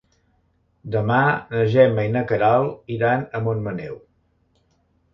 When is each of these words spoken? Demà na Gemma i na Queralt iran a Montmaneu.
Demà 0.95 1.17
na 1.51 1.61
Gemma 1.77 2.07
i 2.09 2.13
na 2.17 2.25
Queralt 2.33 2.93
iran 2.99 3.31
a 3.41 3.45
Montmaneu. 3.49 4.05